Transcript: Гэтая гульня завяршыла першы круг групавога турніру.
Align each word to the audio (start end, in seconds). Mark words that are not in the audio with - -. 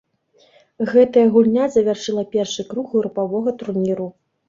Гэтая 0.93 1.27
гульня 1.35 1.65
завяршыла 1.77 2.25
першы 2.35 2.69
круг 2.73 2.91
групавога 2.99 3.59
турніру. 3.65 4.15